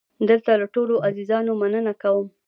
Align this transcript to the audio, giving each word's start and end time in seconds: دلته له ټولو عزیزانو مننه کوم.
دلته 0.29 0.51
له 0.61 0.67
ټولو 0.73 0.93
عزیزانو 1.07 1.51
مننه 1.61 1.93
کوم. 2.01 2.27